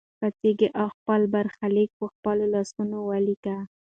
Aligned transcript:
پاڅېږه 0.19 0.69
او 0.81 0.87
خپل 0.97 1.21
برخلیک 1.33 1.89
په 1.99 2.05
خپلو 2.13 2.45
لاسونو 2.53 2.97
ولیکه. 3.09 3.57